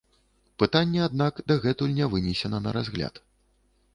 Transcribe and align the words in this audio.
Пытанне, 0.63 1.01
аднак, 1.07 1.33
дагэтуль 1.51 1.93
не 1.99 2.09
вынесена 2.13 2.63
на 2.69 2.75
разгляд. 2.79 3.21